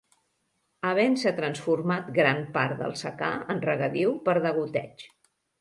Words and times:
Havent-se 0.91 1.33
transformat 1.41 2.09
gran 2.17 2.41
part 2.57 2.81
del 2.81 2.97
secà 3.05 3.31
en 3.55 3.63
regadiu 3.69 4.19
per 4.27 4.37
degoteig. 4.49 5.07